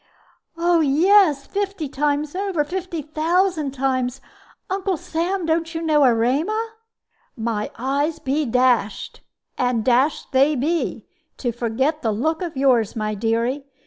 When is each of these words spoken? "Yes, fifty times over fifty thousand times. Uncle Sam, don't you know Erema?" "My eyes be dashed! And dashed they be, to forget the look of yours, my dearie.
"Yes, 0.57 1.45
fifty 1.45 1.87
times 1.87 2.35
over 2.35 2.63
fifty 2.63 3.03
thousand 3.03 3.69
times. 3.69 4.19
Uncle 4.67 4.97
Sam, 4.97 5.45
don't 5.45 5.75
you 5.75 5.81
know 5.83 6.03
Erema?" 6.03 6.69
"My 7.37 7.69
eyes 7.77 8.17
be 8.17 8.47
dashed! 8.47 9.21
And 9.59 9.85
dashed 9.85 10.31
they 10.31 10.55
be, 10.55 11.05
to 11.37 11.51
forget 11.51 12.01
the 12.01 12.11
look 12.11 12.41
of 12.41 12.57
yours, 12.57 12.95
my 12.95 13.13
dearie. 13.13 13.67